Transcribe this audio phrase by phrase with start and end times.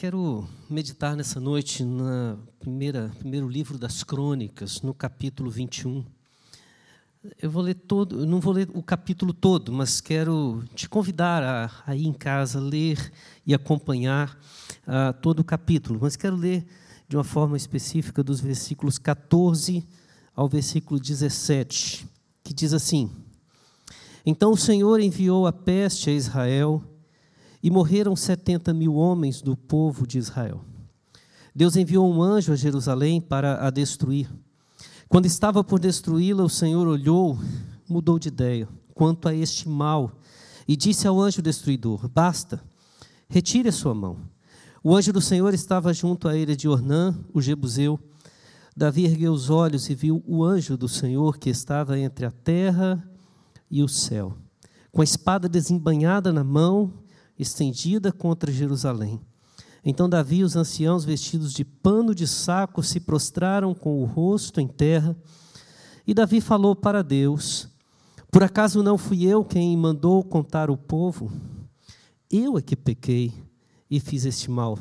[0.00, 6.02] quero meditar nessa noite no primeiro livro das Crônicas, no capítulo 21.
[7.38, 11.70] Eu vou ler todo, não vou ler o capítulo todo, mas quero te convidar a,
[11.86, 13.12] a ir em casa ler
[13.46, 14.40] e acompanhar
[14.88, 15.98] uh, todo o capítulo.
[16.00, 16.66] Mas quero ler
[17.06, 19.86] de uma forma específica dos versículos 14
[20.34, 22.08] ao versículo 17,
[22.42, 23.10] que diz assim:
[24.24, 26.89] Então o Senhor enviou a peste a Israel
[27.62, 30.64] e morreram setenta mil homens do povo de Israel.
[31.54, 34.30] Deus enviou um anjo a Jerusalém para a destruir.
[35.08, 37.38] Quando estava por destruí-la, o Senhor olhou,
[37.88, 40.12] mudou de ideia quanto a este mal
[40.68, 42.62] e disse ao anjo destruidor: Basta,
[43.28, 44.18] retire a sua mão.
[44.82, 47.98] O anjo do Senhor estava junto à ilha de Ornã, o Jebuseu.
[48.76, 53.02] Davi ergueu os olhos e viu o anjo do Senhor que estava entre a terra
[53.70, 54.36] e o céu,
[54.92, 56.92] com a espada desembanhada na mão
[57.40, 59.20] estendida contra Jerusalém.
[59.84, 64.60] Então Davi e os anciãos, vestidos de pano de saco, se prostraram com o rosto
[64.60, 65.16] em terra.
[66.06, 67.68] E Davi falou para Deus:
[68.30, 71.32] Por acaso não fui eu quem mandou contar o povo?
[72.30, 73.32] Eu é que pequei
[73.90, 74.78] e fiz este mal.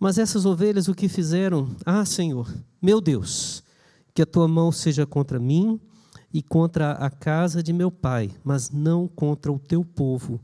[0.00, 1.68] Mas essas ovelhas o que fizeram?
[1.84, 3.62] Ah, Senhor, meu Deus,
[4.14, 5.78] que a tua mão seja contra mim
[6.32, 10.40] e contra a casa de meu pai, mas não contra o teu povo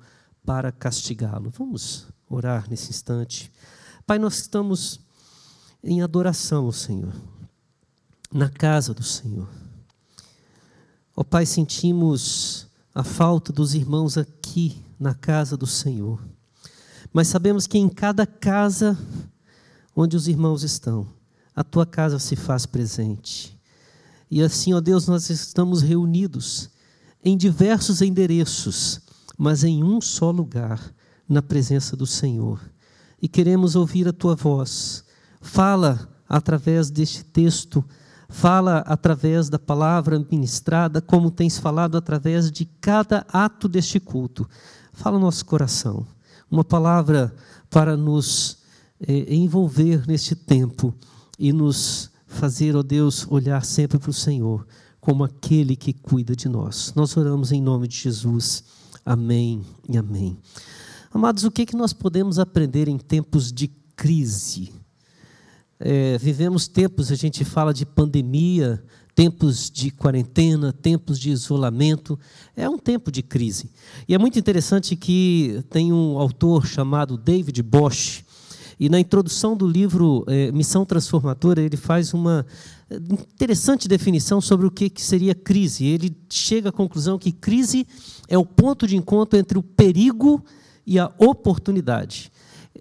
[0.48, 1.52] para castigá-lo.
[1.58, 3.52] Vamos orar nesse instante.
[4.06, 4.98] Pai, nós estamos
[5.84, 7.12] em adoração ao Senhor,
[8.32, 9.46] na casa do Senhor.
[11.14, 16.18] Ó oh, Pai, sentimos a falta dos irmãos aqui na casa do Senhor,
[17.12, 18.98] mas sabemos que em cada casa
[19.94, 21.06] onde os irmãos estão,
[21.54, 23.54] a tua casa se faz presente.
[24.30, 26.70] E assim, ó Deus, nós estamos reunidos
[27.22, 29.06] em diversos endereços
[29.38, 30.92] mas em um só lugar,
[31.28, 32.60] na presença do Senhor.
[33.22, 35.04] E queremos ouvir a tua voz.
[35.40, 37.84] Fala através deste texto,
[38.28, 44.48] fala através da palavra ministrada, como tens falado através de cada ato deste culto.
[44.92, 46.04] Fala nosso coração.
[46.50, 47.32] Uma palavra
[47.70, 48.58] para nos
[49.00, 50.94] eh, envolver neste tempo
[51.38, 54.66] e nos fazer, ó Deus, olhar sempre para o Senhor
[55.00, 56.92] como aquele que cuida de nós.
[56.94, 58.64] Nós oramos em nome de Jesus.
[59.10, 60.36] Amém e amém.
[61.10, 64.70] Amados, o que, que nós podemos aprender em tempos de crise?
[65.80, 72.20] É, vivemos tempos, a gente fala de pandemia, tempos de quarentena, tempos de isolamento,
[72.54, 73.70] é um tempo de crise.
[74.06, 78.26] E é muito interessante que tem um autor chamado David Bosch,
[78.78, 82.46] e na introdução do livro é, Missão Transformadora, ele faz uma
[82.90, 85.84] interessante definição sobre o que seria crise.
[85.84, 87.86] Ele chega à conclusão que crise
[88.28, 90.42] é o ponto de encontro entre o perigo
[90.86, 92.32] e a oportunidade.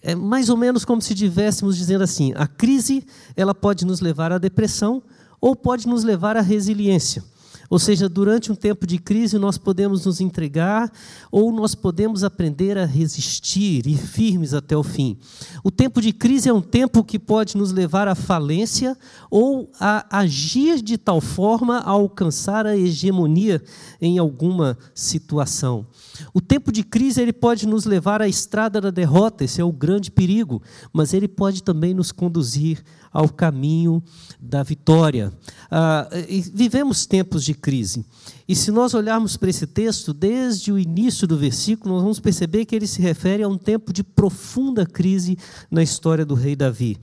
[0.02, 3.04] É mais ou menos como se estivéssemos dizendo assim: a crise
[3.36, 5.02] ela pode nos levar à depressão
[5.42, 7.24] ou pode nos levar à resiliência.
[7.70, 10.92] Ou seja, durante um tempo de crise, nós podemos nos entregar
[11.32, 15.18] ou nós podemos aprender a resistir e firmes até o fim.
[15.64, 18.98] O tempo de crise é um tempo que pode nos levar à falência
[19.30, 23.62] ou a agir de tal forma a alcançar a hegemonia
[24.02, 25.86] em alguma situação.
[26.34, 29.72] O tempo de crise ele pode nos levar à estrada da derrota, esse é o
[29.72, 30.62] grande perigo,
[30.94, 34.04] mas ele pode também nos conduzir ao caminho
[34.40, 35.34] da vitória.
[35.72, 36.08] Ah,
[36.54, 38.06] vivemos tempos de crise.
[38.48, 42.66] E se nós olharmos para esse texto, desde o início do versículo, nós vamos perceber
[42.66, 45.38] que ele se refere a um tempo de profunda crise
[45.70, 46.98] na história do rei Davi.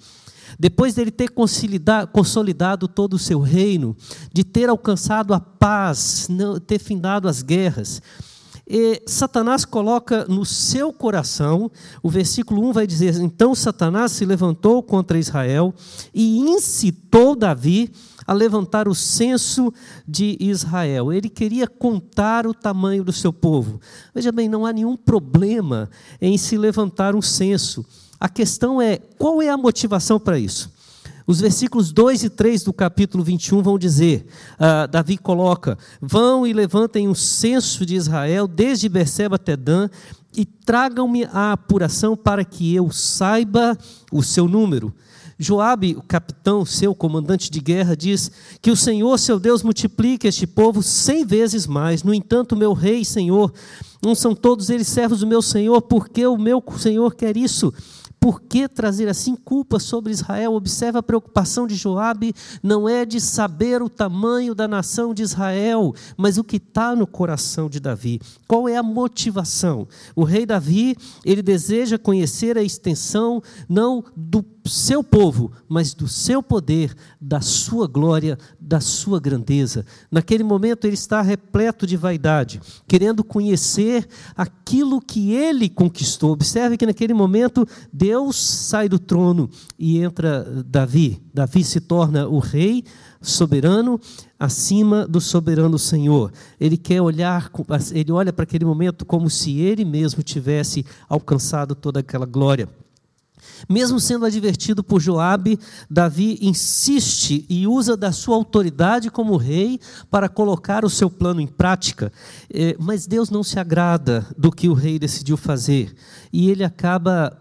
[0.59, 3.97] Depois dele ter consolidado todo o seu reino,
[4.33, 6.29] de ter alcançado a paz,
[6.67, 8.01] ter findado as guerras,
[8.67, 11.71] e Satanás coloca no seu coração,
[12.03, 15.75] o versículo 1 vai dizer: Então Satanás se levantou contra Israel
[16.15, 17.93] e incitou Davi
[18.27, 19.73] a levantar o censo
[20.07, 21.13] de Israel.
[21.13, 23.81] Ele queria contar o tamanho do seu povo.
[24.15, 25.91] Veja bem, não há nenhum problema
[26.21, 27.85] em se levantar um censo.
[28.19, 30.73] A questão é qual é a motivação para isso?
[31.27, 36.53] Os versículos 2 e 3 do capítulo 21 vão dizer: uh, Davi coloca, vão e
[36.53, 39.89] levantem um censo de Israel, desde Berseba até Dan,
[40.37, 43.77] e tragam-me a apuração para que eu saiba
[44.13, 44.95] o seu número.
[45.39, 48.31] Joabe, o capitão, seu comandante de guerra, diz
[48.63, 52.03] que o Senhor, seu Deus, multiplique este povo cem vezes mais.
[52.03, 53.53] No entanto, meu rei, Senhor,
[54.03, 57.73] não são todos eles servos do meu Senhor, porque o meu Senhor quer isso
[58.25, 60.55] por que trazer assim culpa sobre Israel?
[60.55, 62.33] Observa a preocupação de Joabe,
[62.63, 67.07] não é de saber o tamanho da nação de Israel, mas o que está no
[67.07, 68.19] coração de Davi.
[68.49, 69.87] Qual é a motivação?
[70.17, 76.43] O rei Davi, ele deseja conhecer a extensão não do seu povo, mas do seu
[76.43, 79.85] poder, da sua glória, da sua grandeza.
[80.11, 86.33] Naquele momento ele está repleto de vaidade, querendo conhecer aquilo que ele conquistou.
[86.33, 91.23] Observe que naquele momento Deus sai do trono e entra Davi.
[91.33, 92.85] Davi se torna o rei
[93.21, 94.01] soberano
[94.39, 96.33] acima do soberano Senhor.
[96.59, 97.51] Ele quer olhar,
[97.93, 102.69] ele olha para aquele momento como se ele mesmo tivesse alcançado toda aquela glória.
[103.69, 105.59] Mesmo sendo advertido por Joabe,
[105.91, 109.81] Davi insiste e usa da sua autoridade como rei
[110.11, 112.13] para colocar o seu plano em prática.
[112.53, 115.95] É, mas Deus não se agrada do que o rei decidiu fazer
[116.33, 117.41] e ele acaba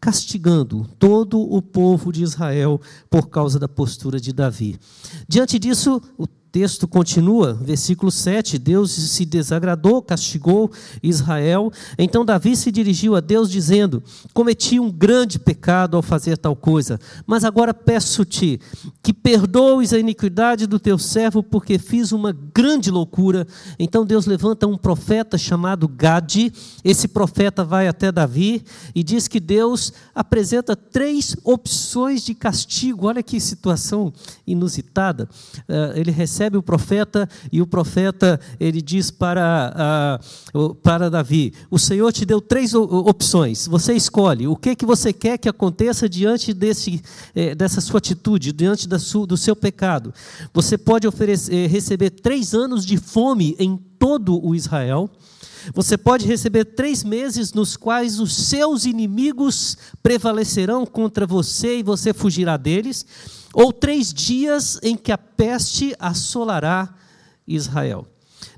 [0.00, 4.78] castigando todo o povo de Israel por causa da postura de Davi.
[5.26, 10.70] Diante disso, o texto continua, versículo 7, Deus se desagradou, castigou
[11.02, 11.72] Israel.
[11.98, 14.00] Então Davi se dirigiu a Deus dizendo:
[14.32, 18.60] Cometi um grande pecado ao fazer tal coisa, mas agora peço-te
[19.02, 23.48] que perdoes a iniquidade do teu servo, porque fiz uma grande loucura.
[23.76, 26.52] Então Deus levanta um profeta chamado Gade.
[26.84, 28.62] Esse profeta vai até Davi
[28.94, 33.08] e diz que Deus apresenta três opções de castigo.
[33.08, 34.12] Olha que situação
[34.46, 35.28] inusitada.
[35.68, 40.20] Uh, ele recebe recebe o profeta e o profeta ele diz para,
[40.52, 43.66] uh, para Davi: O Senhor te deu três opções.
[43.66, 47.02] Você escolhe o que que você quer que aconteça diante desse,
[47.34, 50.12] eh, dessa sua atitude, diante da sua, do seu pecado.
[50.52, 55.08] Você pode oferecer, eh, receber três anos de fome em todo o Israel.
[55.72, 62.12] Você pode receber três meses nos quais os seus inimigos prevalecerão contra você e você
[62.12, 63.06] fugirá deles
[63.54, 66.92] ou três dias em que a peste assolará
[67.46, 68.06] Israel.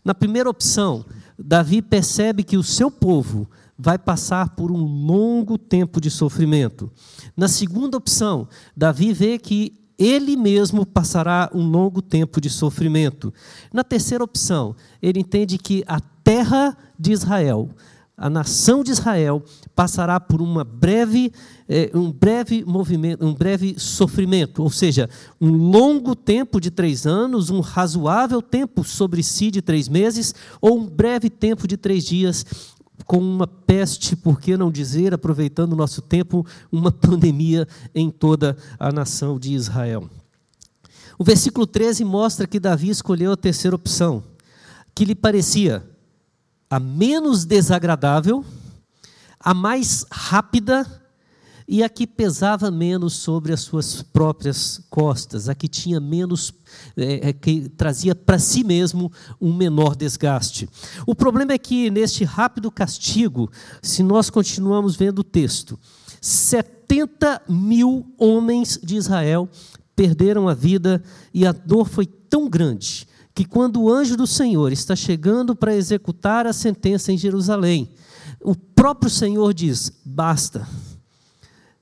[0.05, 1.05] Na primeira opção,
[1.39, 3.49] Davi percebe que o seu povo
[3.79, 6.91] vai passar por um longo tempo de sofrimento.
[7.37, 13.33] Na segunda opção, Davi vê que ele mesmo passará um longo tempo de sofrimento.
[13.73, 17.71] Na terceira opção, ele entende que a terra de Israel
[18.17, 19.43] a nação de Israel
[19.75, 21.31] passará por uma breve,
[21.69, 27.51] eh, um breve movimento, um breve sofrimento, ou seja, um longo tempo de três anos,
[27.51, 32.47] um razoável tempo sobre si de três meses, ou um breve tempo de três dias,
[33.05, 38.57] com uma peste, por que não dizer, aproveitando o nosso tempo, uma pandemia em toda
[38.79, 40.09] a nação de Israel.
[41.19, 44.25] O versículo 13 mostra que Davi escolheu a terceira opção,
[44.95, 45.85] que lhe parecia
[46.71, 48.45] a menos desagradável,
[49.39, 50.85] a mais rápida
[51.69, 56.53] e a que pesava menos sobre as suas próprias costas, a que tinha menos,
[56.97, 59.11] é, é que trazia para si mesmo
[59.41, 60.69] um menor desgaste.
[61.07, 63.51] O problema é que neste rápido castigo,
[63.83, 65.79] se nós continuamos vendo o texto,
[66.21, 69.49] 70 mil homens de Israel
[69.95, 71.03] perderam a vida
[71.33, 75.77] e a dor foi tão grande que quando o anjo do Senhor está chegando para
[75.77, 77.91] executar a sentença em Jerusalém,
[78.41, 80.67] o próprio Senhor diz: basta.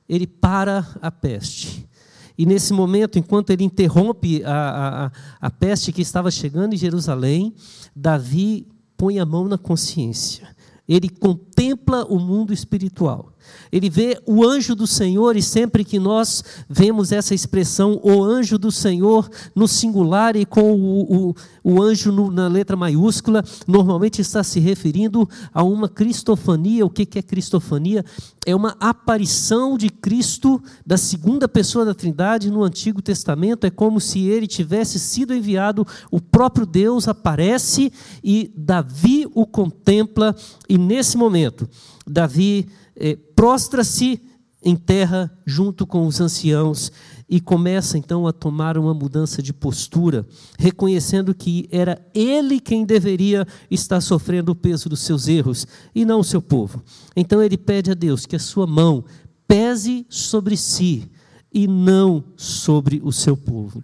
[0.08, 1.88] Ele para a peste.
[2.36, 5.06] E nesse momento, enquanto ele interrompe a,
[5.40, 7.54] a, a peste que estava chegando em Jerusalém,
[7.94, 8.66] Davi
[8.96, 10.48] põe a mão na consciência.
[10.88, 13.32] Ele contempla o mundo espiritual.
[13.70, 18.58] Ele vê o anjo do Senhor, e sempre que nós vemos essa expressão, o anjo
[18.58, 24.20] do Senhor, no singular e com o, o, o anjo no, na letra maiúscula, normalmente
[24.20, 26.86] está se referindo a uma cristofania.
[26.86, 28.04] O que, que é cristofania?
[28.46, 33.66] É uma aparição de Cristo, da segunda pessoa da Trindade, no Antigo Testamento.
[33.66, 37.92] É como se ele tivesse sido enviado, o próprio Deus aparece
[38.22, 40.34] e Davi o contempla,
[40.68, 41.68] e nesse momento,
[42.06, 44.20] Davi eh, prostra-se
[44.64, 46.90] em terra junto com os anciãos
[47.28, 50.26] e começa então a tomar uma mudança de postura,
[50.58, 56.20] reconhecendo que era ele quem deveria estar sofrendo o peso dos seus erros e não
[56.20, 56.82] o seu povo.
[57.14, 59.04] Então ele pede a Deus que a sua mão
[59.46, 61.10] pese sobre si
[61.52, 63.82] e não sobre o seu povo.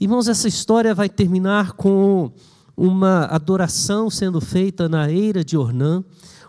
[0.00, 2.30] Irmãos, essa história vai terminar com
[2.76, 6.04] uma adoração sendo feita na eira de Ornã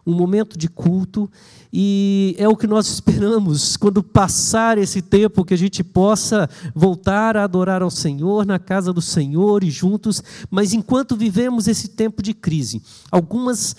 [0.06, 1.30] um momento de culto,
[1.72, 3.78] e é o que nós esperamos.
[3.78, 8.92] Quando passar esse tempo, que a gente possa voltar a adorar ao Senhor na casa
[8.92, 13.76] do Senhor e juntos, mas enquanto vivemos esse tempo de crise, algumas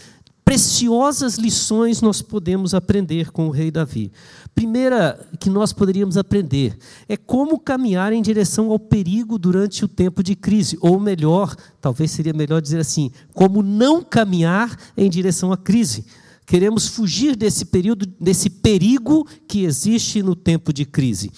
[0.50, 4.10] preciosas lições nós podemos aprender com o rei Davi.
[4.52, 6.76] Primeira que nós poderíamos aprender
[7.08, 12.10] é como caminhar em direção ao perigo durante o tempo de crise, ou melhor, talvez
[12.10, 16.04] seria melhor dizer assim, como não caminhar em direção à crise.
[16.44, 21.30] Queremos fugir desse período, desse perigo que existe no tempo de crise.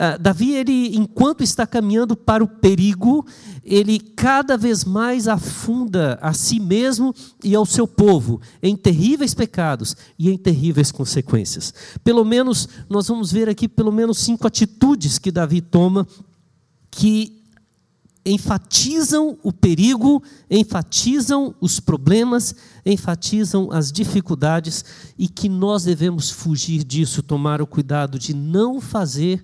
[0.00, 3.26] Uh, Davi, ele, enquanto está caminhando para o perigo,
[3.62, 7.14] ele cada vez mais afunda a si mesmo
[7.44, 11.74] e ao seu povo em terríveis pecados e em terríveis consequências.
[12.02, 16.08] Pelo menos, nós vamos ver aqui pelo menos cinco atitudes que Davi toma
[16.90, 17.38] que
[18.24, 24.84] enfatizam o perigo, enfatizam os problemas, enfatizam as dificuldades
[25.18, 29.42] e que nós devemos fugir disso, tomar o cuidado de não fazer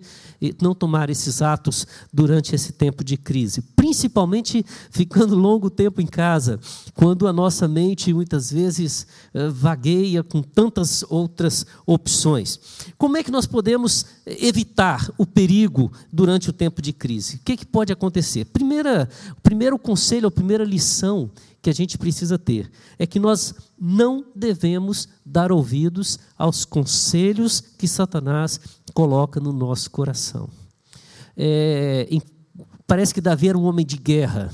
[0.61, 6.61] não tomar esses atos durante esse tempo de crise, principalmente ficando longo tempo em casa,
[6.95, 12.61] quando a nossa mente muitas vezes eh, vagueia com tantas outras opções.
[12.99, 17.37] Como é que nós podemos evitar o perigo durante o tempo de crise?
[17.37, 18.45] O que, é que pode acontecer?
[18.47, 21.31] Primeira, o primeiro conselho, a primeira lição
[21.67, 27.89] que a gente precisa ter é que nós não devemos dar ouvidos aos conselhos que
[27.89, 28.61] Satanás
[28.95, 30.49] coloca no nosso coração.
[31.37, 32.09] É,
[32.87, 34.49] parece que Davi era um homem de guerra.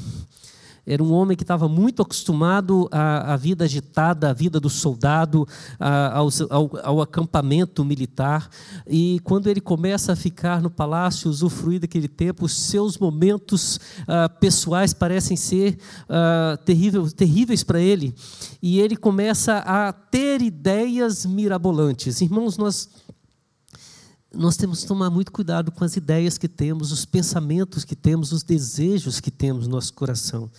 [0.85, 5.47] Era um homem que estava muito acostumado à, à, vida agitada, à vida do soldado,
[5.79, 8.49] a, ao, ao, ao, acampamento militar.
[8.87, 14.29] E quando ele começa a ficar no palácio, usufruir daquele tempo, os seus momentos ah,
[14.29, 16.59] pessoais parecem ser ah,
[17.15, 18.13] terríveis para ele.
[18.61, 22.21] E ele começa a ter ideias mirabolantes.
[22.21, 22.89] Irmãos, nós
[24.35, 28.33] nós temos que tomar muito cuidado com as ideias que temos, os pensamentos que temos,
[28.33, 30.51] os desejos que temos no nosso coração.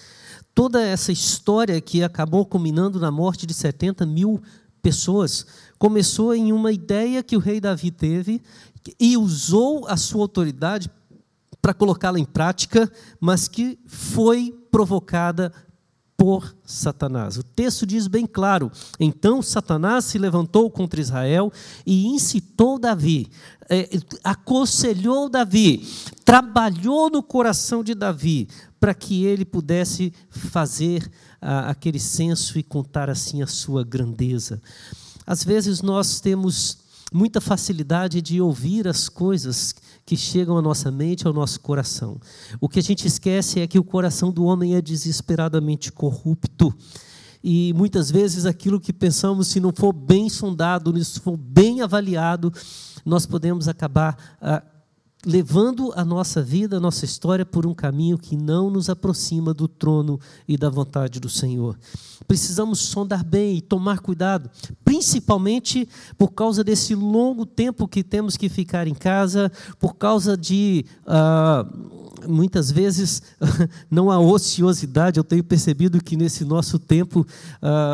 [0.53, 4.41] Toda essa história que acabou culminando na morte de 70 mil
[4.81, 5.45] pessoas
[5.79, 8.41] começou em uma ideia que o rei Davi teve
[8.99, 10.91] e usou a sua autoridade
[11.61, 15.51] para colocá-la em prática, mas que foi provocada
[16.17, 17.38] por Satanás.
[17.38, 21.51] O texto diz bem claro: então Satanás se levantou contra Israel
[21.86, 23.29] e incitou Davi,
[23.70, 23.89] é,
[24.24, 25.88] aconselhou Davi,
[26.24, 28.48] trabalhou no coração de Davi
[28.79, 31.10] para que ele pudesse fazer
[31.41, 34.62] ah, aquele censo e contar assim a sua grandeza.
[35.25, 36.82] Às vezes nós temos
[37.13, 42.20] muita facilidade de ouvir as coisas que chegam à nossa mente, ao nosso coração.
[42.60, 46.74] O que a gente esquece é que o coração do homem é desesperadamente corrupto.
[47.43, 52.51] E muitas vezes aquilo que pensamos, se não for bem sondado, se for bem avaliado,
[53.05, 54.63] nós podemos acabar ah,
[55.25, 59.67] levando a nossa vida, a nossa história por um caminho que não nos aproxima do
[59.67, 61.77] trono e da vontade do Senhor.
[62.27, 64.49] Precisamos sondar bem e tomar cuidado,
[64.83, 65.87] principalmente
[66.17, 70.85] por causa desse longo tempo que temos que ficar em casa, por causa de.
[71.05, 73.21] Uh, muitas vezes
[73.89, 75.17] não há ociosidade.
[75.17, 77.25] Eu tenho percebido que nesse nosso tempo,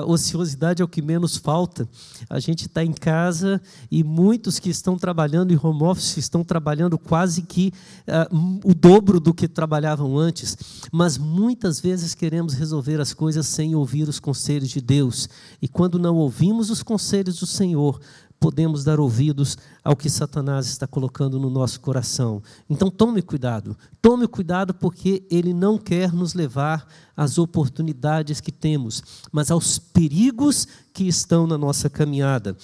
[0.07, 1.87] ociosidade é o que menos falta.
[2.29, 6.97] A gente está em casa e muitos que estão trabalhando em home office estão trabalhando
[6.97, 7.73] quase que
[8.07, 10.57] uh, o dobro do que trabalhavam antes.
[10.91, 15.29] Mas muitas vezes queremos resolver as coisas sem ouvir os conselhos de Deus.
[15.61, 17.99] E quando não ouvimos os conselhos do Senhor,
[18.39, 22.41] podemos dar ouvidos ao que Satanás está colocando no nosso coração.
[22.69, 29.03] Então tome cuidado, tome cuidado porque ele não quer nos levar às oportunidades que temos,
[29.31, 32.55] mas aos perigos que estão na nossa caminhada.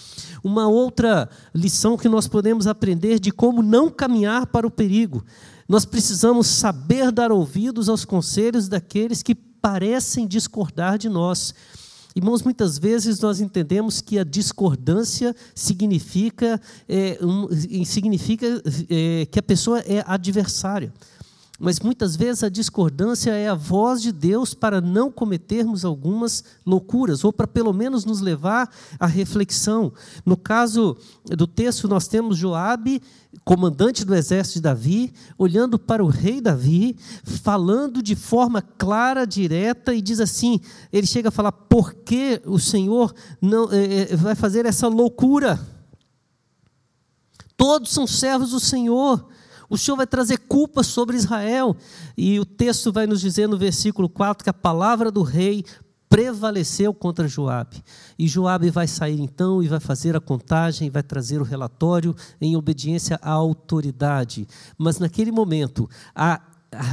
[0.43, 5.25] Uma outra lição que nós podemos aprender de como não caminhar para o perigo.
[5.67, 11.53] Nós precisamos saber dar ouvidos aos conselhos daqueles que parecem discordar de nós.
[12.15, 17.49] Irmãos, muitas vezes nós entendemos que a discordância significa, é, um,
[17.83, 18.47] significa
[18.89, 20.93] é, que a pessoa é adversária.
[21.57, 27.23] Mas muitas vezes a discordância é a voz de Deus para não cometermos algumas loucuras,
[27.23, 28.69] ou para pelo menos nos levar
[28.99, 29.93] à reflexão.
[30.25, 33.01] No caso do texto, nós temos Joabe,
[33.45, 39.93] comandante do exército de Davi, olhando para o rei Davi, falando de forma clara, direta,
[39.93, 40.59] e diz assim:
[40.91, 45.57] ele chega a falar, por que o Senhor não é, vai fazer essa loucura?
[47.55, 49.25] Todos são servos do Senhor.
[49.69, 51.75] O Senhor vai trazer culpa sobre Israel.
[52.17, 55.63] E o texto vai nos dizer no versículo 4 que a palavra do rei
[56.09, 57.83] prevaleceu contra Joabe.
[58.17, 62.55] E Joabe vai sair então e vai fazer a contagem, vai trazer o relatório em
[62.55, 64.47] obediência à autoridade.
[64.77, 66.41] Mas naquele momento, a,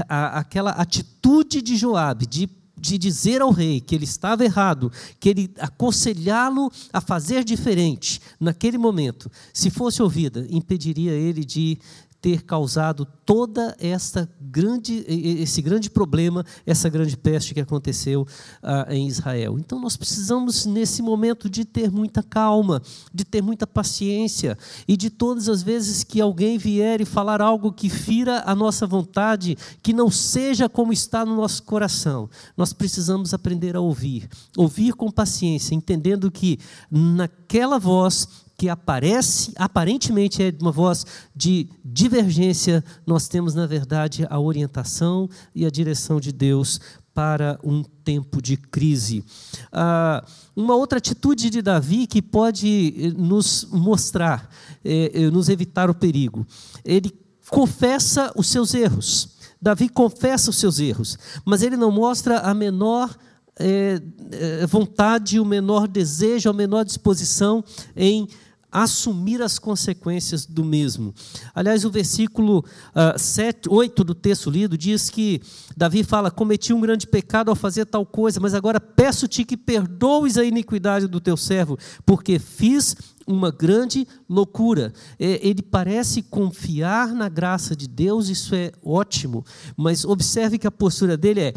[0.09, 2.49] a, aquela atitude de Joabe de
[2.83, 8.77] de dizer ao rei que ele estava errado, que ele aconselhá-lo a fazer diferente, naquele
[8.77, 11.79] momento, se fosse ouvida, impediria ele de
[12.23, 18.25] ter causado toda esta grande, esse grande problema, essa grande peste que aconteceu
[18.63, 19.59] ah, em Israel.
[19.59, 22.81] Então nós precisamos nesse momento de ter muita calma,
[23.13, 27.73] de ter muita paciência e de todas as vezes que alguém vier e falar algo
[27.73, 33.35] que fira a nossa vontade, que não seja como está no nosso coração, nós precisamos
[33.35, 40.71] aprender a ouvir, ouvir com paciência, entendendo que naquela voz que aparece, aparentemente é uma
[40.71, 41.05] voz
[41.35, 46.81] de divergência, nós temos, na verdade, a orientação e a direção de Deus
[47.15, 49.25] para um tempo de crise.
[49.73, 50.25] Ah,
[50.57, 54.49] uma outra atitude de Davi que pode eh, nos mostrar,
[54.85, 56.47] eh, eh, nos evitar o perigo.
[56.85, 57.13] Ele
[57.51, 59.29] confessa os seus erros.
[59.61, 63.15] Davi confessa os seus erros, mas ele não mostra a menor
[63.59, 67.63] é, vontade, o menor desejo, a menor disposição
[67.95, 68.29] em
[68.73, 71.13] assumir as consequências do mesmo.
[71.55, 75.43] Aliás, o versículo uh, 7, 8 do texto lido diz que
[75.77, 80.39] Davi fala: Cometi um grande pecado ao fazer tal coisa, mas agora peço-te que perdoes
[80.39, 84.93] a iniquidade do teu servo, porque fiz uma grande loucura.
[85.19, 89.45] É, ele parece confiar na graça de Deus, isso é ótimo,
[89.77, 91.55] mas observe que a postura dele é: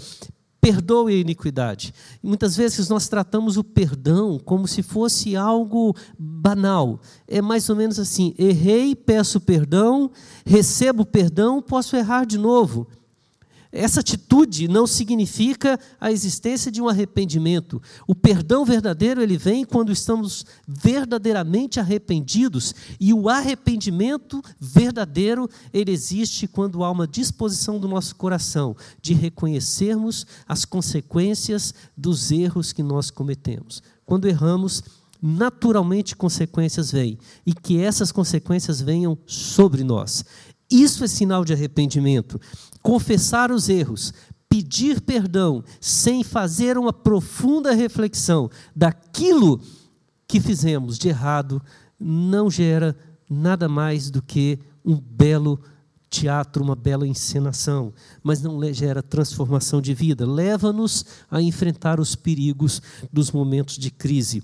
[0.66, 1.94] perdoe a iniquidade.
[2.24, 7.00] Muitas vezes nós tratamos o perdão como se fosse algo banal.
[7.28, 10.10] É mais ou menos assim: errei, peço perdão,
[10.44, 12.88] recebo perdão, posso errar de novo.
[13.76, 17.82] Essa atitude não significa a existência de um arrependimento.
[18.08, 26.48] O perdão verdadeiro ele vem quando estamos verdadeiramente arrependidos e o arrependimento verdadeiro ele existe
[26.48, 33.12] quando há uma disposição do nosso coração de reconhecermos as consequências dos erros que nós
[33.12, 33.84] cometemos.
[34.06, 34.84] Quando erramos,
[35.22, 40.24] naturalmente consequências vêm e que essas consequências venham sobre nós.
[40.70, 42.40] Isso é sinal de arrependimento.
[42.82, 44.14] Confessar os erros,
[44.50, 49.60] pedir perdão, sem fazer uma profunda reflexão daquilo
[50.28, 51.62] que fizemos de errado,
[52.00, 52.96] não gera
[53.30, 55.60] nada mais do que um belo
[56.10, 57.94] teatro, uma bela encenação,
[58.24, 60.26] mas não gera transformação de vida.
[60.26, 64.44] Leva-nos a enfrentar os perigos dos momentos de crise.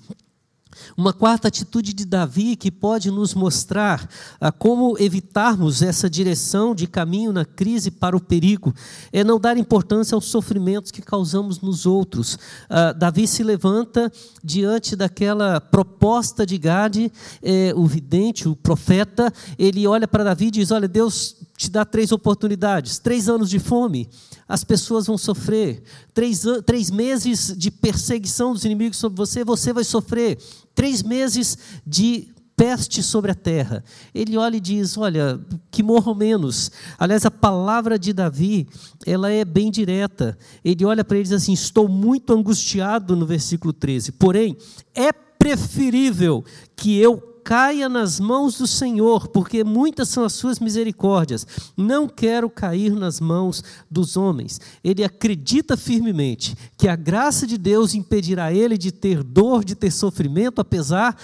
[0.95, 4.07] Uma quarta atitude de Davi que pode nos mostrar
[4.39, 8.73] ah, como evitarmos essa direção de caminho na crise para o perigo
[9.11, 12.37] é não dar importância aos sofrimentos que causamos nos outros.
[12.69, 14.11] Ah, Davi se levanta
[14.43, 20.51] diante daquela proposta de Gade, eh, o vidente, o profeta, ele olha para Davi e
[20.51, 24.09] diz: Olha, Deus te dá três oportunidades, três anos de fome,
[24.47, 29.83] as pessoas vão sofrer, três, três meses de perseguição dos inimigos sobre você, você vai
[29.83, 30.39] sofrer,
[30.73, 33.83] três meses de peste sobre a terra.
[34.13, 36.71] Ele olha e diz: Olha, que morram menos.
[36.97, 38.67] Aliás, a palavra de Davi,
[39.05, 40.35] ela é bem direta.
[40.65, 44.13] Ele olha para ele e diz assim: Estou muito angustiado, no versículo 13.
[44.13, 44.57] Porém,
[44.95, 46.43] é preferível
[46.75, 51.45] que eu caia nas mãos do Senhor, porque muitas são as suas misericórdias.
[51.75, 54.59] Não quero cair nas mãos dos homens.
[54.83, 59.91] Ele acredita firmemente que a graça de Deus impedirá ele de ter dor, de ter
[59.91, 61.15] sofrimento, apesar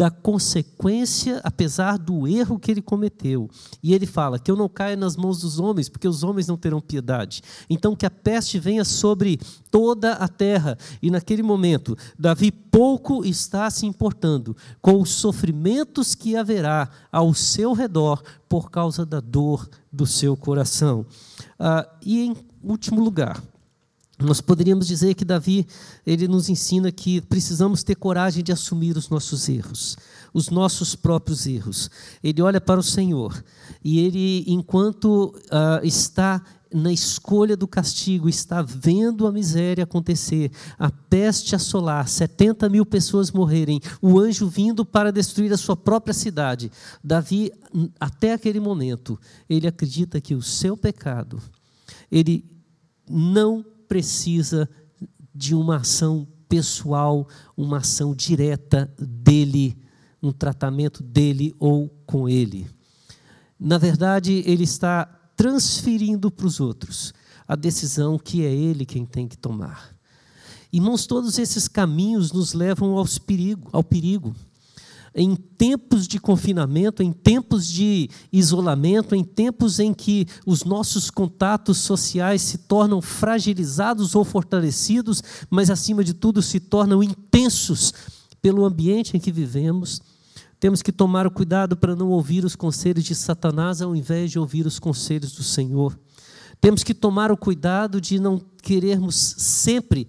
[0.00, 3.50] da consequência, apesar do erro que ele cometeu.
[3.82, 6.56] E ele fala que eu não caia nas mãos dos homens, porque os homens não
[6.56, 7.42] terão piedade.
[7.68, 9.38] Então que a peste venha sobre
[9.70, 10.78] toda a terra.
[11.02, 17.74] E naquele momento, Davi pouco está se importando com os sofrimentos que haverá ao seu
[17.74, 21.04] redor por causa da dor do seu coração.
[21.58, 23.38] Ah, e em último lugar,
[24.20, 25.66] nós poderíamos dizer que Davi,
[26.06, 29.96] ele nos ensina que precisamos ter coragem de assumir os nossos erros,
[30.32, 31.90] os nossos próprios erros.
[32.22, 33.42] Ele olha para o Senhor
[33.82, 40.90] e ele, enquanto uh, está na escolha do castigo, está vendo a miséria acontecer, a
[40.90, 46.70] peste assolar, 70 mil pessoas morrerem, o anjo vindo para destruir a sua própria cidade.
[47.02, 47.52] Davi,
[47.98, 51.42] até aquele momento, ele acredita que o seu pecado,
[52.10, 52.44] ele
[53.08, 54.70] não precisa
[55.34, 57.26] de uma ação pessoal,
[57.56, 59.76] uma ação direta dele,
[60.22, 62.68] um tratamento dele ou com ele.
[63.58, 67.12] Na verdade, ele está transferindo para os outros
[67.48, 69.92] a decisão que é ele quem tem que tomar.
[70.72, 74.36] Irmãos, todos esses caminhos nos levam aos perigo, ao perigo.
[75.14, 81.78] Em tempos de confinamento, em tempos de isolamento, em tempos em que os nossos contatos
[81.78, 87.92] sociais se tornam fragilizados ou fortalecidos, mas acima de tudo se tornam intensos
[88.40, 90.00] pelo ambiente em que vivemos,
[90.58, 94.38] temos que tomar o cuidado para não ouvir os conselhos de Satanás ao invés de
[94.38, 95.98] ouvir os conselhos do Senhor.
[96.60, 100.06] Temos que tomar o cuidado de não querermos sempre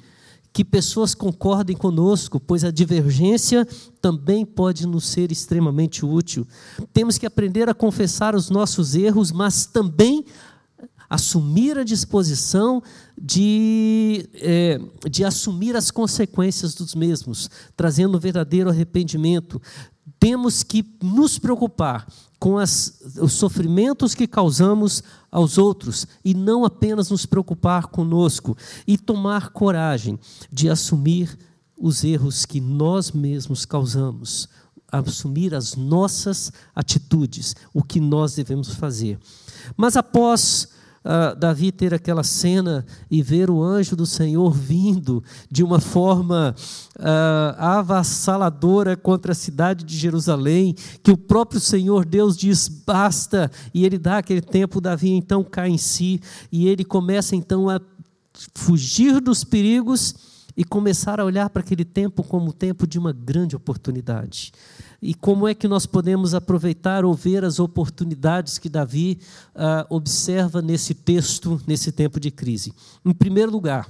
[0.54, 3.66] que pessoas concordem conosco, pois a divergência
[4.02, 6.46] também pode nos ser extremamente útil.
[6.94, 10.26] Temos que aprender a confessar os nossos erros, mas também
[11.10, 12.82] assumir a disposição
[13.22, 19.62] de, é, de assumir as consequências dos mesmos, trazendo verdadeiro arrependimento.
[20.22, 22.06] Temos que nos preocupar
[22.40, 28.56] com as, os sofrimentos que causamos aos outros e não apenas nos preocupar conosco
[28.86, 30.20] e tomar coragem
[30.52, 31.36] de assumir
[31.76, 34.48] os erros que nós mesmos causamos,
[34.92, 39.18] assumir as nossas atitudes, o que nós devemos fazer.
[39.76, 40.70] Mas após
[41.04, 46.56] uh, Davi ter aquela cena e ver o anjo do Senhor vindo de uma forma
[46.98, 53.86] uh, avassaladora contra a cidade de Jerusalém, que o próprio Senhor Deus diz basta, e
[53.86, 57.80] ele dá aquele tempo, Davi então cai em si, e ele começa então a
[58.56, 60.16] fugir dos perigos
[60.56, 64.52] e começar a olhar para aquele tempo como o tempo de uma grande oportunidade.
[65.02, 69.20] E como é que nós podemos aproveitar ou ver as oportunidades que Davi
[69.56, 72.72] ah, observa nesse texto, nesse tempo de crise?
[73.04, 73.90] Em primeiro lugar,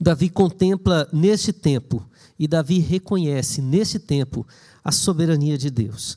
[0.00, 4.46] Davi contempla nesse tempo, e Davi reconhece nesse tempo
[4.84, 6.16] a soberania de Deus.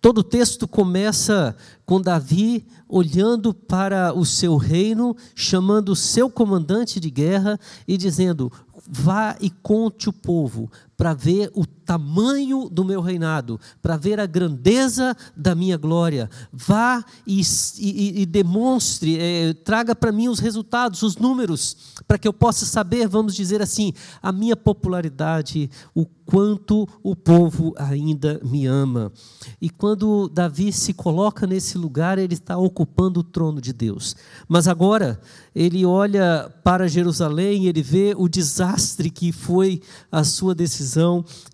[0.00, 1.56] Todo o texto começa
[1.86, 7.58] com Davi olhando para o seu reino, chamando o seu comandante de guerra
[7.88, 8.52] e dizendo:
[8.86, 14.26] Vá e conte o povo para ver o tamanho do meu reinado, para ver a
[14.26, 16.30] grandeza da minha glória.
[16.52, 17.42] Vá e,
[17.78, 21.76] e, e demonstre, é, traga para mim os resultados, os números,
[22.06, 27.74] para que eu possa saber, vamos dizer assim, a minha popularidade, o quanto o povo
[27.76, 29.12] ainda me ama.
[29.60, 34.16] E quando Davi se coloca nesse lugar, ele está ocupando o trono de Deus.
[34.48, 35.20] Mas agora,
[35.54, 40.83] ele olha para Jerusalém, ele vê o desastre que foi a sua decisão,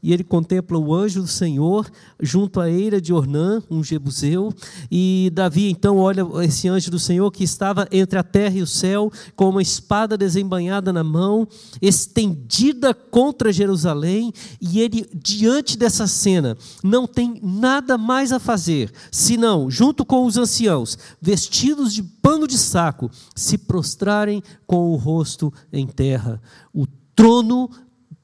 [0.03, 1.91] e ele contempla o anjo do Senhor
[2.21, 4.53] junto à eira de Ornã, um jebuseu,
[4.91, 8.67] e Davi então olha esse anjo do Senhor que estava entre a terra e o
[8.67, 11.47] céu, com uma espada desembanhada na mão,
[11.81, 19.71] estendida contra Jerusalém, e ele, diante dessa cena, não tem nada mais a fazer, senão,
[19.71, 25.87] junto com os anciãos, vestidos de pano de saco, se prostrarem com o rosto em
[25.87, 26.41] terra.
[26.73, 27.71] O trono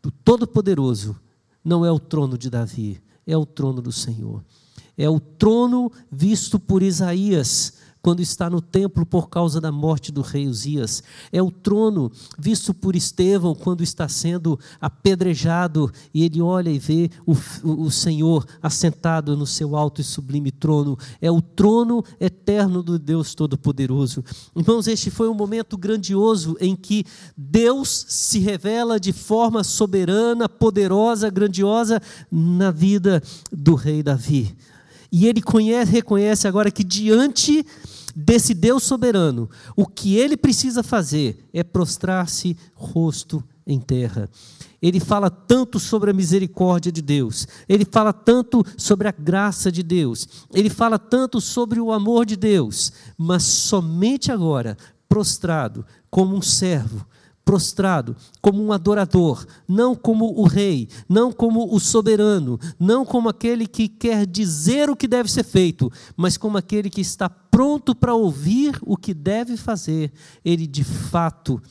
[0.07, 1.17] do Todo-Poderoso
[1.65, 4.45] não é o trono de Davi, é o trono do Senhor.
[4.97, 10.23] É o trono visto por Isaías quando está no templo por causa da morte do
[10.23, 11.03] rei Uzias.
[11.33, 17.11] É o trono visto por Estevão quando está sendo apedrejado e ele olha e vê
[17.27, 17.33] o,
[17.65, 20.97] o, Senhor assentado no seu alto e sublime trono.
[21.21, 24.23] É o trono eterno do Deus Todo-Poderoso.
[24.55, 27.05] Irmãos, este foi um momento grandioso em que
[27.37, 34.57] Deus se revela de forma soberana, poderosa, grandiosa na vida do rei Davi.
[35.11, 37.65] E ele conhece, reconhece agora que diante
[38.15, 44.31] desse Deus soberano, o que ele precisa fazer é prostrar-se rosto em terra.
[44.81, 49.83] Ele fala tanto sobre a misericórdia de Deus, ele fala tanto sobre a graça de
[49.83, 54.77] Deus, ele fala tanto sobre o amor de Deus, mas somente agora,
[55.09, 57.07] prostrado como um servo,
[57.47, 63.69] prostrado, como um adorador, não como o rei, não como o soberano, não como aquele
[63.69, 68.17] que quer dizer o que deve ser feito, mas como aquele que está pronto para
[68.17, 70.13] ouvir o que deve fazer.
[70.45, 71.63] Ele de fato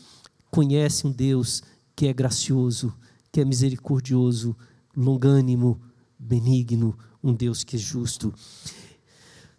[0.49, 1.61] conhece um Deus
[1.93, 2.93] que é gracioso,
[3.29, 4.55] que é misericordioso,
[4.95, 5.77] longânimo,
[6.17, 8.33] benigno, um Deus que é justo.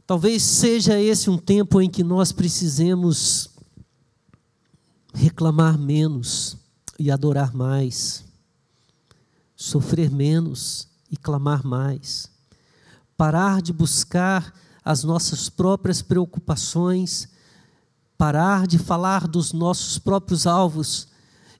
[0.06, 3.50] Talvez seja esse um tempo em que nós precisemos
[5.16, 6.58] reclamar menos
[6.98, 8.22] e adorar mais,
[9.56, 12.30] sofrer menos e clamar mais,
[13.16, 14.52] parar de buscar
[14.84, 17.28] as nossas próprias preocupações,
[18.18, 21.08] parar de falar dos nossos próprios alvos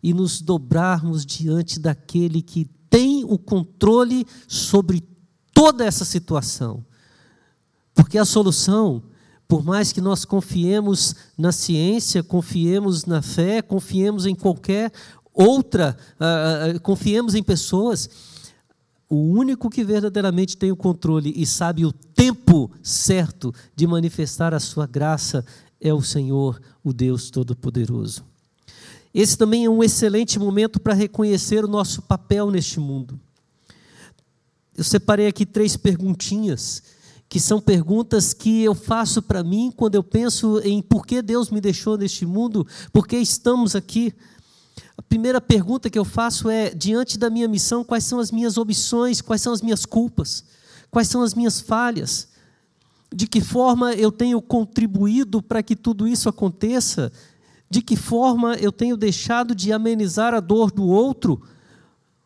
[0.03, 5.03] e nos dobrarmos diante daquele que tem o controle sobre
[5.55, 6.85] toda essa situação.
[7.95, 9.03] Porque a solução
[9.49, 14.93] por mais que nós confiemos na ciência, confiemos na fé, confiemos em qualquer
[15.33, 18.09] outra, uh, confiemos em pessoas,
[19.09, 24.59] o único que verdadeiramente tem o controle e sabe o tempo certo de manifestar a
[24.59, 25.45] sua graça
[25.81, 28.25] é o Senhor, o Deus Todo-Poderoso.
[29.15, 33.19] Esse também é um excelente momento para reconhecer o nosso papel neste mundo.
[34.77, 36.83] Eu separei aqui três perguntinhas,
[37.29, 41.51] que são perguntas que eu faço para mim quando eu penso em por que Deus
[41.51, 44.15] me deixou neste mundo, por que estamos aqui.
[44.97, 48.57] A primeira pergunta que eu faço é: diante da minha missão, quais são as minhas
[48.57, 50.45] omissões, quais são as minhas culpas,
[50.91, 52.29] quais são as minhas falhas?
[53.13, 57.13] De que forma eu tenho contribuído para que tudo isso aconteça?
[57.69, 61.43] De que forma eu tenho deixado de amenizar a dor do outro?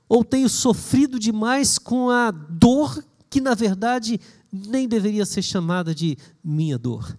[0.09, 4.21] Ou tenho sofrido demais com a dor que, na verdade,
[4.53, 7.17] nem deveria ser chamada de minha dor?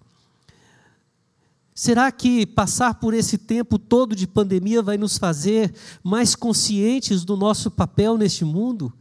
[1.74, 7.36] Será que passar por esse tempo todo de pandemia vai nos fazer mais conscientes do
[7.36, 8.92] nosso papel neste mundo?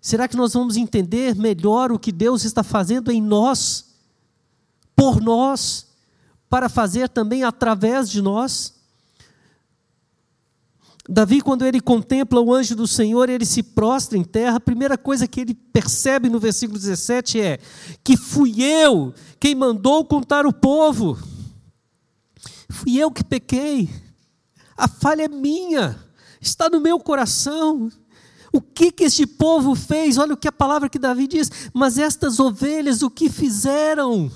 [0.00, 3.94] Será que nós vamos entender melhor o que Deus está fazendo em nós,
[4.94, 5.86] por nós,
[6.50, 8.73] para fazer também através de nós?
[11.08, 14.56] Davi, quando ele contempla o anjo do Senhor, ele se prostra em terra.
[14.56, 17.58] A primeira coisa que ele percebe no versículo 17 é:
[18.02, 21.18] que fui eu quem mandou contar o povo.
[22.70, 23.90] Fui eu que pequei.
[24.76, 25.98] A falha é minha.
[26.40, 27.90] Está no meu coração.
[28.50, 30.16] O que que este povo fez?
[30.16, 31.50] Olha o que a palavra que Davi diz.
[31.72, 34.30] Mas estas ovelhas, o que fizeram?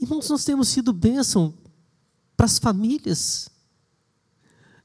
[0.00, 1.52] Irmãos, nós temos sido bênção
[2.36, 3.50] para as famílias.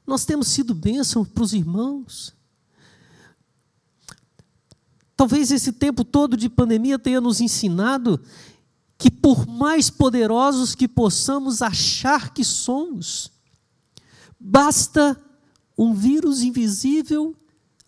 [0.06, 2.34] Nós temos sido bênção para os irmãos.
[5.16, 8.20] Talvez esse tempo todo de pandemia tenha nos ensinado
[8.98, 13.32] que, por mais poderosos que possamos achar que somos,
[14.38, 15.18] basta
[15.76, 17.34] um vírus invisível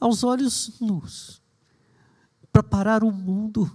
[0.01, 1.43] aos olhos nus
[2.51, 3.71] para parar o mundo.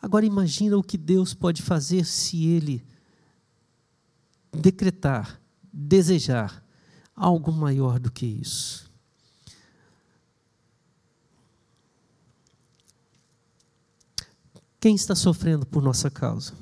[0.00, 2.84] Agora imagina o que Deus pode fazer se Ele
[4.52, 5.40] decretar,
[5.72, 6.64] desejar
[7.14, 8.90] algo maior do que isso.
[14.80, 16.54] Quem está sofrendo por nossa causa?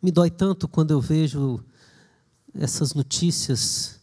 [0.00, 1.62] Me dói tanto quando eu vejo
[2.54, 4.00] essas notícias,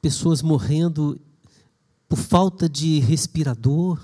[0.00, 1.20] pessoas morrendo
[2.12, 3.98] por falta de respirador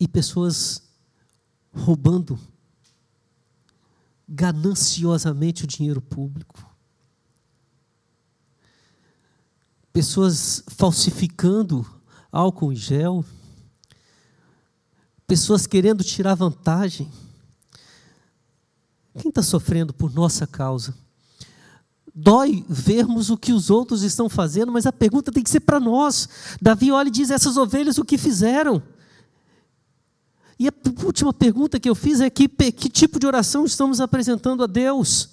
[0.00, 0.82] e pessoas
[1.70, 2.40] roubando
[4.26, 6.66] gananciosamente o dinheiro público.
[9.92, 11.86] pessoas falsificando
[12.32, 13.22] álcool em gel,
[15.26, 17.12] pessoas querendo tirar vantagem.
[19.18, 21.03] Quem está sofrendo por nossa causa?
[22.14, 25.80] Dói vermos o que os outros estão fazendo, mas a pergunta tem que ser para
[25.80, 26.28] nós.
[26.62, 28.80] Davi olha e diz: essas ovelhas o que fizeram?
[30.56, 30.72] E a
[31.04, 35.30] última pergunta que eu fiz é: que, que tipo de oração estamos apresentando a Deus?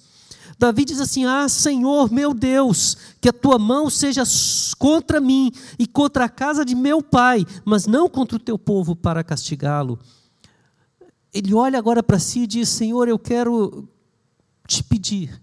[0.58, 4.24] Davi diz assim: Ah, Senhor, meu Deus, que a tua mão seja
[4.76, 8.96] contra mim e contra a casa de meu pai, mas não contra o teu povo
[8.96, 10.00] para castigá-lo.
[11.32, 13.88] Ele olha agora para si e diz: Senhor, eu quero
[14.66, 15.41] te pedir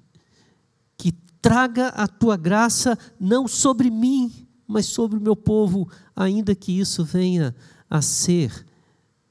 [1.42, 7.04] traga a tua graça não sobre mim, mas sobre o meu povo, ainda que isso
[7.04, 7.56] venha
[7.90, 8.66] a ser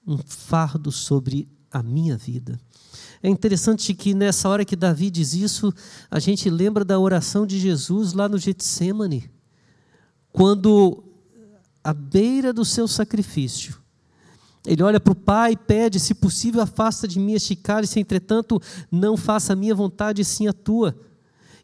[0.06, 2.58] um fardo sobre a minha vida.
[3.22, 5.72] É interessante que nessa hora que Davi diz isso,
[6.10, 9.30] a gente lembra da oração de Jesus lá no Getsemane,
[10.32, 11.04] quando
[11.82, 13.78] à beira do seu sacrifício,
[14.66, 18.60] ele olha para o Pai e pede, se possível, afasta de mim este cálice, entretanto,
[18.90, 20.94] não faça a minha vontade, sim a tua.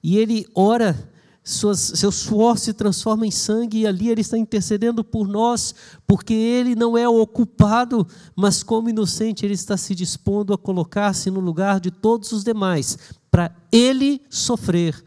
[0.04, 1.10] E ele ora
[1.42, 5.74] suas, seu suor se transforma em sangue e ali ele está intercedendo por nós,
[6.06, 11.30] porque ele não é o culpado, mas como inocente ele está se dispondo a colocar-se
[11.30, 12.98] no lugar de todos os demais,
[13.30, 15.02] para ele sofrer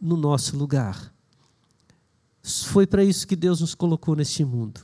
[0.00, 1.14] no nosso lugar.
[2.42, 4.80] Foi para isso que Deus nos colocou neste mundo.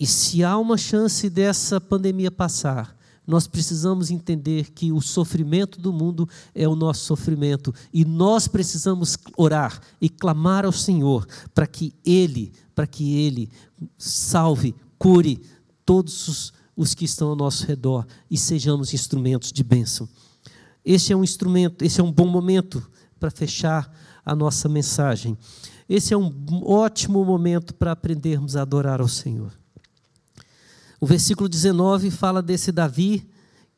[0.00, 2.95] E se há uma chance dessa pandemia passar,
[3.26, 9.18] nós precisamos entender que o sofrimento do mundo é o nosso sofrimento e nós precisamos
[9.36, 13.50] orar e clamar ao Senhor para que Ele, para que Ele
[13.98, 15.42] salve, cure
[15.84, 20.08] todos os, os que estão ao nosso redor e sejamos instrumentos de bênção.
[20.84, 23.92] Este é um instrumento, esse é um bom momento para fechar
[24.24, 25.36] a nossa mensagem.
[25.88, 26.32] Esse é um
[26.64, 29.52] ótimo momento para aprendermos a adorar ao Senhor.
[31.00, 33.28] O versículo 19 fala desse Davi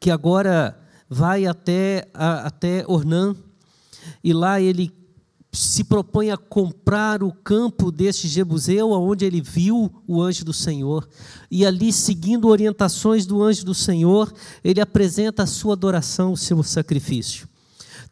[0.01, 0.79] que agora
[1.09, 3.35] vai até, a, até Ornã,
[4.23, 4.93] e lá ele
[5.51, 11.09] se propõe a comprar o campo deste Jebuseu, onde ele viu o anjo do Senhor.
[11.51, 16.63] E ali, seguindo orientações do anjo do Senhor, ele apresenta a sua adoração, o seu
[16.63, 17.49] sacrifício.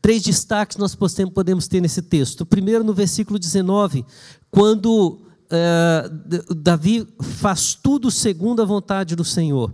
[0.00, 2.46] Três destaques nós podemos ter nesse texto.
[2.46, 4.04] Primeiro, no versículo 19,
[4.50, 6.10] quando é,
[6.54, 9.72] Davi faz tudo segundo a vontade do Senhor.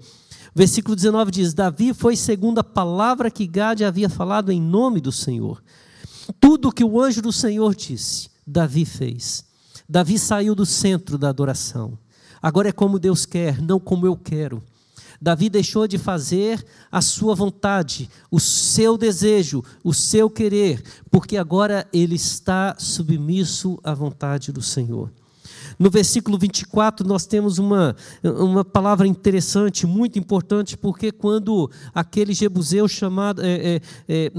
[0.55, 5.13] Versículo 19 diz: Davi foi segundo a palavra que Gade havia falado em nome do
[5.13, 5.63] Senhor.
[6.39, 9.45] Tudo que o anjo do Senhor disse, Davi fez.
[9.89, 11.99] Davi saiu do centro da adoração.
[12.41, 14.63] Agora é como Deus quer, não como eu quero.
[15.21, 21.87] Davi deixou de fazer a sua vontade, o seu desejo, o seu querer, porque agora
[21.93, 25.13] ele está submisso à vontade do Senhor.
[25.79, 32.87] No versículo 24, nós temos uma, uma palavra interessante, muito importante, porque quando aquele Jebuseu
[32.89, 34.33] chamado é, é, é,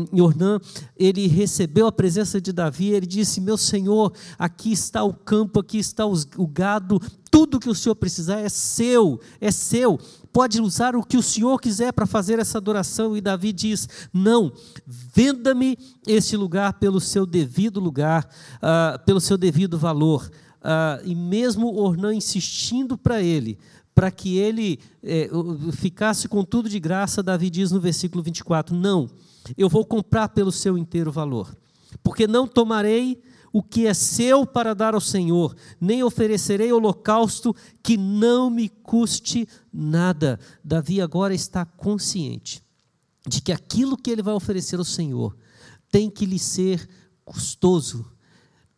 [0.98, 5.78] ele recebeu a presença de Davi, ele disse: Meu senhor, aqui está o campo, aqui
[5.78, 10.00] está os, o gado, tudo que o senhor precisar é seu, é seu
[10.34, 13.16] pode usar o que o Senhor quiser para fazer essa adoração.
[13.16, 14.52] E Davi diz: Não,
[14.86, 20.30] venda-me esse lugar pelo seu devido lugar, uh, pelo seu devido valor
[20.64, 23.60] ah, e mesmo Ornã insistindo para ele,
[23.94, 25.30] para que ele é,
[25.74, 29.10] ficasse com tudo de graça, Davi diz no versículo 24: Não,
[29.58, 31.56] eu vou comprar pelo seu inteiro valor,
[32.02, 33.22] porque não tomarei
[33.52, 39.48] o que é seu para dar ao Senhor, nem oferecerei holocausto que não me custe
[39.72, 40.40] nada.
[40.64, 42.64] Davi agora está consciente
[43.28, 45.38] de que aquilo que ele vai oferecer ao Senhor
[45.92, 46.90] tem que lhe ser
[47.24, 48.06] custoso,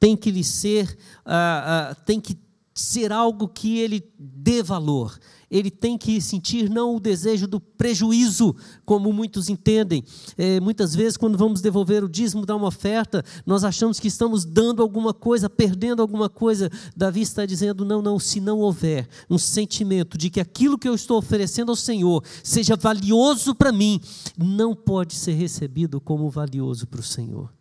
[0.05, 2.37] tem que lhe ser, ah, ah, tem que
[2.75, 5.17] ser algo que ele dê valor.
[5.49, 10.03] Ele tem que sentir não o desejo do prejuízo, como muitos entendem.
[10.37, 14.45] É, muitas vezes, quando vamos devolver o dízimo, dar uma oferta, nós achamos que estamos
[14.45, 16.69] dando alguma coisa, perdendo alguma coisa.
[16.95, 20.93] Davi está dizendo: não, não, se não houver um sentimento de que aquilo que eu
[20.93, 23.99] estou oferecendo ao Senhor seja valioso para mim,
[24.37, 27.51] não pode ser recebido como valioso para o Senhor.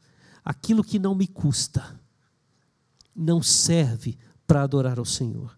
[0.44, 2.04] Aquilo que não me custa
[3.14, 5.57] não serve para adorar ao Senhor.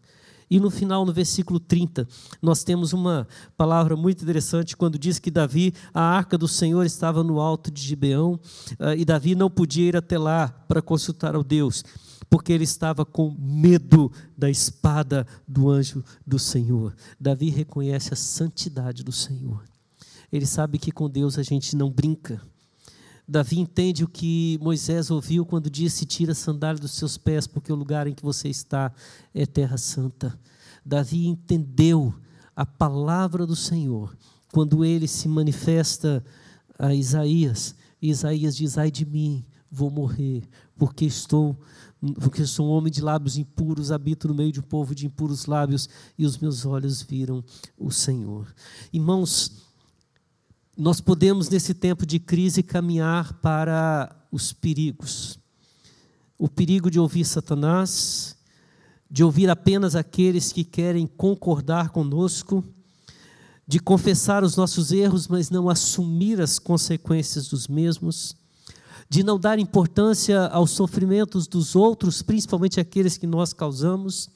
[0.48, 2.06] E no final, no versículo 30,
[2.40, 7.24] nós temos uma palavra muito interessante quando diz que Davi, a arca do Senhor estava
[7.24, 8.38] no alto de Gibeão,
[8.78, 11.84] uh, e Davi não podia ir até lá para consultar ao Deus,
[12.30, 16.94] porque ele estava com medo da espada do anjo do Senhor.
[17.18, 19.64] Davi reconhece a santidade do Senhor.
[20.32, 22.40] Ele sabe que com Deus a gente não brinca.
[23.28, 27.72] Davi entende o que Moisés ouviu quando disse: Tira a sandália dos seus pés, porque
[27.72, 28.92] o lugar em que você está
[29.34, 30.38] é terra santa.
[30.84, 32.14] Davi entendeu
[32.54, 34.16] a palavra do Senhor
[34.52, 36.24] quando ele se manifesta
[36.78, 37.74] a Isaías.
[38.00, 40.44] Isaías diz: Ai de mim, vou morrer,
[40.76, 41.58] porque estou
[42.20, 45.46] porque sou um homem de lábios impuros, habito no meio de um povo de impuros
[45.46, 47.42] lábios, e os meus olhos viram
[47.76, 48.46] o Senhor.
[48.92, 49.65] Irmãos,
[50.76, 55.38] nós podemos, nesse tempo de crise, caminhar para os perigos.
[56.38, 58.36] O perigo de ouvir Satanás,
[59.10, 62.62] de ouvir apenas aqueles que querem concordar conosco,
[63.66, 68.36] de confessar os nossos erros, mas não assumir as consequências dos mesmos,
[69.08, 74.28] de não dar importância aos sofrimentos dos outros, principalmente aqueles que nós causamos,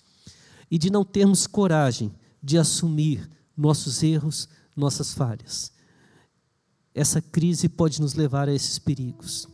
[0.70, 2.11] e de não termos coragem
[2.42, 5.70] de assumir nossos erros, nossas falhas
[6.94, 9.48] essa crise pode nos levar a esses perigos.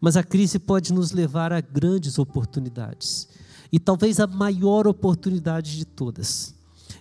[0.00, 3.28] Mas a crise pode nos levar a grandes oportunidades.
[3.72, 6.54] E talvez a maior oportunidade de todas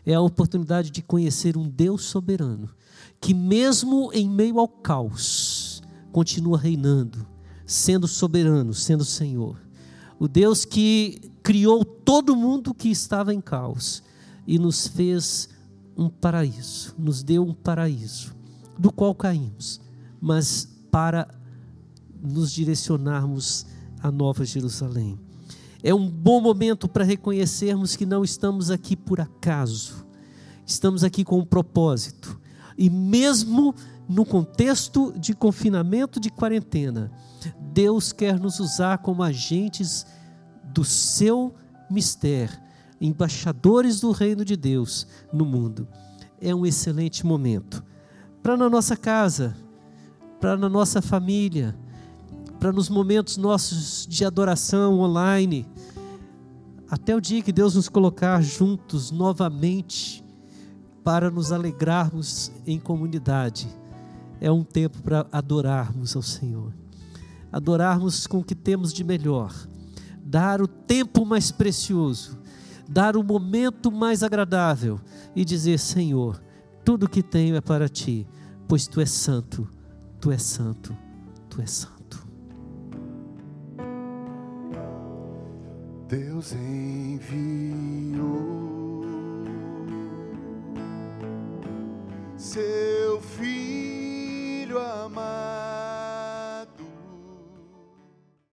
[0.06, 2.70] é a oportunidade de conhecer um Deus soberano,
[3.20, 7.28] que mesmo em meio ao caos, continua reinando,
[7.66, 9.60] sendo soberano, sendo Senhor.
[10.18, 14.02] O Deus que criou todo mundo que estava em caos
[14.46, 15.50] e nos fez
[15.96, 18.37] um paraíso, nos deu um paraíso
[18.78, 19.82] do qual caímos,
[20.22, 21.28] mas para
[22.22, 23.66] nos direcionarmos
[24.02, 25.20] à Nova Jerusalém.
[25.84, 30.06] É um bom momento para reconhecermos que não estamos aqui por acaso,
[30.66, 32.40] estamos aqui com um propósito.
[32.78, 33.74] E mesmo
[34.08, 37.12] no contexto de confinamento, de quarentena,
[37.74, 40.06] Deus quer nos usar como agentes
[40.64, 41.54] do seu
[41.90, 42.58] mistério,
[43.00, 45.88] embaixadores do reino de Deus no mundo.
[46.42, 47.84] É um excelente momento
[48.48, 49.58] para na nossa casa,
[50.40, 51.76] para na nossa família,
[52.58, 55.68] para nos momentos nossos de adoração online,
[56.90, 60.24] até o dia que Deus nos colocar juntos novamente
[61.04, 63.68] para nos alegrarmos em comunidade.
[64.40, 66.72] É um tempo para adorarmos ao Senhor,
[67.52, 69.54] adorarmos com o que temos de melhor,
[70.24, 72.38] dar o tempo mais precioso,
[72.88, 75.02] dar o momento mais agradável.
[75.36, 76.42] E dizer: Senhor,
[76.86, 78.26] tudo que tenho é para ti
[78.68, 79.68] pois tu és santo,
[80.20, 80.96] tu és santo,
[81.50, 82.18] tu és santo.
[86.10, 88.28] Deus enviou
[92.38, 95.67] seu filho amado.